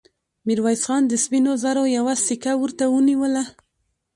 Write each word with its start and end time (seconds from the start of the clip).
ميرويس 0.45 0.81
خان 0.87 1.01
د 1.07 1.13
سپينو 1.23 1.51
زرو 1.63 1.83
يوه 1.97 2.13
سيکه 2.27 2.53
ورته 2.61 2.85
ونيوله. 2.89 3.43